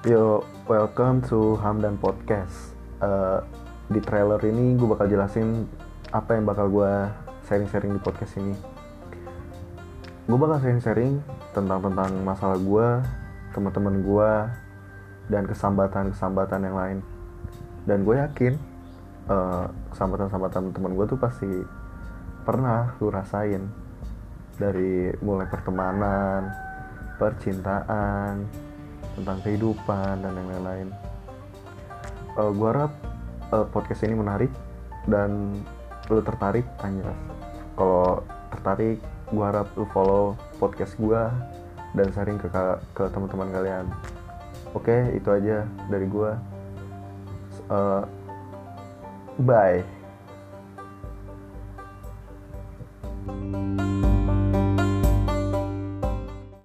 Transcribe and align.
Yo, 0.00 0.40
welcome 0.64 1.20
to 1.28 1.60
Hamdan 1.60 2.00
Podcast. 2.00 2.72
Uh, 3.04 3.44
di 3.92 4.00
trailer 4.00 4.40
ini 4.48 4.72
gue 4.72 4.88
bakal 4.88 5.12
jelasin 5.12 5.68
apa 6.08 6.40
yang 6.40 6.48
bakal 6.48 6.72
gue 6.72 6.92
sharing-sharing 7.44 7.92
di 7.92 8.00
podcast 8.00 8.40
ini. 8.40 8.56
Gue 10.24 10.40
bakal 10.40 10.56
sharing-sharing 10.64 11.20
tentang 11.52 11.84
tentang 11.84 12.16
masalah 12.24 12.56
gue, 12.56 12.88
teman-teman 13.52 14.00
gue, 14.00 14.32
dan 15.28 15.44
kesambatan-kesambatan 15.44 16.60
yang 16.64 16.76
lain. 16.80 16.98
Dan 17.84 18.00
gue 18.00 18.16
yakin 18.24 18.56
uh, 19.28 19.68
kesambatan-kesambatan 19.92 20.80
teman 20.80 20.96
gue 20.96 21.06
tuh 21.12 21.20
pasti 21.20 21.52
pernah 22.48 22.96
lu 23.04 23.12
rasain 23.12 23.68
dari 24.56 25.12
mulai 25.20 25.44
pertemanan, 25.44 26.48
percintaan, 27.20 28.48
tentang 29.20 29.38
kehidupan 29.44 30.24
dan 30.24 30.32
yang 30.32 30.48
lain-lain. 30.56 30.88
Eh, 32.36 32.40
uh, 32.40 32.50
gue 32.50 32.68
harap 32.68 32.92
uh, 33.52 33.66
podcast 33.68 34.02
ini 34.06 34.16
menarik 34.16 34.50
dan 35.06 35.60
lu 36.10 36.18
tertarik 36.26 36.66
anjas 36.82 37.14
kalau 37.78 38.20
tertarik 38.50 38.98
gue 39.30 39.44
harap 39.46 39.70
lu 39.78 39.86
follow 39.94 40.34
podcast 40.58 40.98
gue 40.98 41.22
dan 41.94 42.06
sharing 42.12 42.38
ke 42.38 42.50
ke 42.96 43.04
teman-teman 43.08 43.48
kalian. 43.54 43.86
Oke 44.74 44.90
okay, 44.90 45.00
itu 45.18 45.28
aja 45.30 45.66
dari 45.90 46.06
gue 46.06 46.30
uh, 47.70 48.02
bye. 49.40 49.82
thank 53.30 54.04
you 54.04 54.09